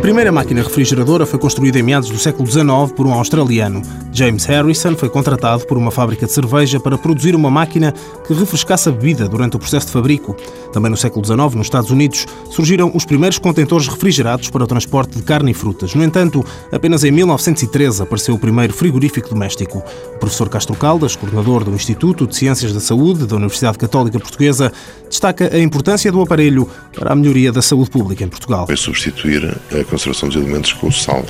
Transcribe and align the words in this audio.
primeira 0.00 0.32
máquina 0.32 0.62
refrigeradora 0.62 1.26
foi 1.26 1.38
construída 1.38 1.78
em 1.78 1.82
meados 1.82 2.08
do 2.08 2.18
século 2.18 2.50
XIX 2.50 2.90
por 2.96 3.06
um 3.06 3.12
australiano. 3.12 3.82
James 4.10 4.46
Harrison 4.46 4.96
foi 4.96 5.10
contratado 5.10 5.66
por 5.66 5.76
uma 5.76 5.90
fábrica 5.90 6.24
de 6.24 6.32
cerveja 6.32 6.80
para 6.80 6.96
produzir 6.96 7.34
uma 7.34 7.50
máquina 7.50 7.92
que 8.26 8.32
refrescasse 8.32 8.88
a 8.88 8.92
bebida 8.92 9.28
durante 9.28 9.56
o 9.56 9.58
processo 9.58 9.86
de 9.86 9.92
fabrico. 9.92 10.34
Também 10.72 10.90
no 10.90 10.96
século 10.96 11.24
XIX, 11.24 11.54
nos 11.54 11.66
Estados 11.66 11.90
Unidos, 11.90 12.26
surgiram 12.50 12.90
os 12.94 13.04
primeiros 13.04 13.38
contentores 13.38 13.86
refrigerados 13.86 14.48
para 14.48 14.64
o 14.64 14.66
transporte 14.66 15.16
de 15.16 15.22
carne 15.22 15.50
e 15.50 15.54
frutas. 15.54 15.94
No 15.94 16.02
entanto, 16.02 16.44
apenas 16.72 17.04
em 17.04 17.10
1913 17.10 18.02
apareceu 18.02 18.34
o 18.34 18.38
primeiro 18.38 18.72
frigorífico 18.72 19.28
doméstico. 19.28 19.82
O 20.14 20.18
professor 20.18 20.48
Castro 20.48 20.74
Caldas, 20.74 21.16
coordenador 21.16 21.64
do 21.64 21.74
Instituto 21.74 22.26
de 22.26 22.34
Ciências 22.34 22.72
da 22.72 22.80
Saúde 22.80 23.26
da 23.26 23.36
Universidade 23.36 23.76
Católica 23.76 24.18
Portuguesa, 24.18 24.72
destaca 25.08 25.54
a 25.54 25.58
importância 25.58 26.10
do 26.10 26.22
aparelho 26.22 26.66
para 26.94 27.12
a 27.12 27.14
melhoria 27.14 27.52
da 27.52 27.60
saúde 27.60 27.90
pública 27.90 28.24
em 28.24 28.28
Portugal. 28.28 28.66
É 28.70 28.76
substituir 28.76 29.58
a 29.70 29.81
conservação 29.84 30.28
dos 30.28 30.36
alimentos 30.36 30.72
com 30.72 30.88
o 30.88 30.92
sal 30.92 31.24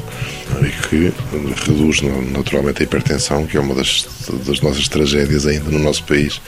e 0.60 0.88
que 0.88 1.12
reduz 1.64 2.02
naturalmente 2.32 2.82
a 2.82 2.84
hipertensão, 2.84 3.46
que 3.46 3.56
é 3.56 3.60
uma 3.60 3.74
das, 3.74 4.06
das 4.46 4.60
nossas 4.60 4.88
tragédias 4.88 5.46
ainda 5.46 5.70
no 5.70 5.78
nosso 5.78 6.04
país, 6.04 6.40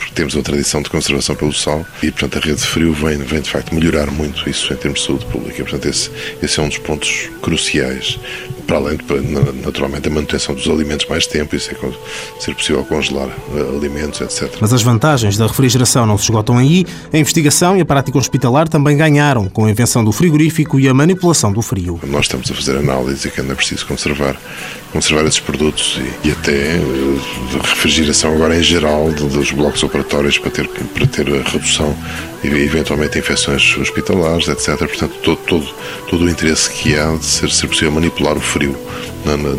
porque 0.00 0.14
temos 0.14 0.34
uma 0.34 0.42
tradição 0.42 0.80
de 0.80 0.88
conservação 0.88 1.36
pelo 1.36 1.52
sal 1.52 1.84
e, 2.02 2.10
portanto, 2.10 2.38
a 2.38 2.40
rede 2.40 2.60
de 2.60 2.66
frio 2.66 2.92
vem, 2.94 3.18
vem 3.18 3.40
de 3.40 3.50
facto 3.50 3.74
melhorar 3.74 4.10
muito 4.10 4.48
isso 4.48 4.72
em 4.72 4.76
termos 4.76 5.00
de 5.00 5.06
saúde 5.06 5.26
pública. 5.26 5.62
Portanto, 5.62 5.86
esse, 5.86 6.10
esse 6.42 6.58
é 6.58 6.62
um 6.62 6.68
dos 6.68 6.78
pontos 6.78 7.28
cruciais 7.42 8.18
para 8.70 8.76
além 8.76 8.96
de, 8.96 9.62
naturalmente, 9.64 10.06
a 10.06 10.12
manutenção 10.12 10.54
dos 10.54 10.68
alimentos 10.68 11.04
mais 11.06 11.26
tempo, 11.26 11.56
isso 11.56 11.72
é 11.72 12.40
ser 12.40 12.54
possível 12.54 12.84
congelar 12.84 13.28
eh, 13.28 13.76
alimentos, 13.76 14.20
etc. 14.20 14.48
Mas 14.60 14.72
as 14.72 14.80
vantagens 14.80 15.36
da 15.36 15.48
refrigeração 15.48 16.06
não 16.06 16.16
se 16.16 16.24
esgotam 16.24 16.56
aí. 16.56 16.86
A 17.12 17.18
investigação 17.18 17.76
e 17.76 17.80
a 17.80 17.84
prática 17.84 18.16
hospitalar 18.16 18.68
também 18.68 18.96
ganharam 18.96 19.48
com 19.48 19.64
a 19.64 19.70
invenção 19.70 20.04
do 20.04 20.12
frigorífico 20.12 20.78
e 20.78 20.88
a 20.88 20.94
manipulação 20.94 21.52
do 21.52 21.60
frio. 21.60 21.98
Nós 22.06 22.26
estamos 22.26 22.48
a 22.48 22.54
fazer 22.54 22.76
análise 22.76 23.26
e 23.26 23.30
que 23.32 23.40
ainda 23.40 23.54
é 23.54 23.56
preciso 23.56 23.84
conservar, 23.86 24.36
conservar 24.92 25.24
esses 25.26 25.40
produtos 25.40 25.98
e, 26.24 26.28
e 26.28 26.30
até 26.30 26.76
uh, 26.76 27.60
refrigeração 27.64 28.32
agora 28.32 28.56
em 28.56 28.62
geral 28.62 29.10
dos 29.10 29.50
blocos 29.50 29.82
operatórios 29.90 30.38
para 30.38 30.50
ter, 30.50 30.68
para 30.68 31.06
ter 31.06 31.28
a 31.28 31.50
redução 31.50 31.94
e 32.42 32.46
eventualmente 32.46 33.18
infecções 33.18 33.76
hospitalares, 33.76 34.48
etc. 34.48 34.78
Portanto, 34.78 35.14
todo, 35.22 35.38
todo, 35.46 35.68
todo 36.08 36.24
o 36.24 36.30
interesse 36.30 36.70
que 36.70 36.96
há 36.96 37.14
de 37.14 37.24
ser, 37.24 37.50
ser 37.50 37.66
possível 37.66 37.92
manipular 37.92 38.36
o 38.36 38.40
frio 38.40 38.74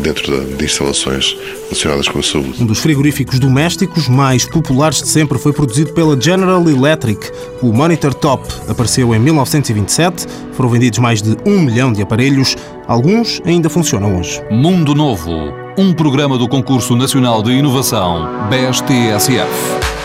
dentro 0.02 0.44
de 0.56 0.64
instalações 0.64 1.36
relacionadas 1.66 2.08
com 2.08 2.18
a 2.18 2.22
saúde. 2.22 2.60
Um 2.60 2.66
dos 2.66 2.80
frigoríficos 2.80 3.38
domésticos 3.38 4.08
mais 4.08 4.44
populares 4.44 5.02
de 5.02 5.08
sempre 5.08 5.38
foi 5.38 5.52
produzido 5.52 5.92
pela 5.92 6.20
General 6.20 6.68
Electric. 6.68 7.30
O 7.60 7.72
Monitor 7.72 8.12
Top 8.14 8.42
apareceu 8.68 9.14
em 9.14 9.18
1927, 9.20 10.26
foram 10.52 10.68
vendidos 10.68 10.98
mais 10.98 11.22
de 11.22 11.36
um 11.46 11.60
milhão 11.60 11.92
de 11.92 12.02
aparelhos, 12.02 12.56
alguns 12.88 13.40
ainda 13.44 13.70
funcionam 13.70 14.18
hoje. 14.18 14.42
Mundo 14.50 14.94
Novo, 14.94 15.52
um 15.78 15.92
programa 15.92 16.36
do 16.36 16.48
Concurso 16.48 16.96
Nacional 16.96 17.42
de 17.42 17.52
Inovação, 17.52 18.28
BSTSF. 18.48 20.01